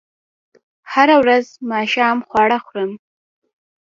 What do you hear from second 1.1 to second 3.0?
ورځ ماښام خواړه خورم